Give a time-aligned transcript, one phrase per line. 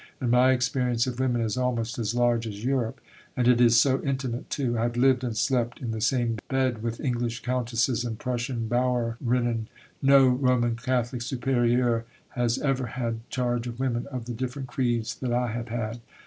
[0.19, 2.99] And my experience of women is almost as large as Europe.
[3.37, 4.75] And it is so intimate too.
[4.79, 9.67] I have lived and slept in the same bed with English Countesses and Prussian Bäuerinnen.
[10.01, 15.31] No Roman Catholic Supérieure has ever had charge of women of the different creeds that
[15.31, 15.99] I have had.